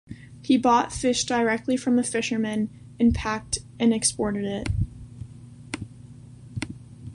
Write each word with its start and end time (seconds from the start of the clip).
He 0.43 0.57
bought 0.57 0.91
fish 0.91 1.25
directly 1.25 1.77
from 1.77 1.95
the 1.95 2.01
fishermen, 2.01 2.71
and 2.99 3.13
packed 3.13 3.59
and 3.79 3.93
exported 3.93 4.45
it. 4.45 4.67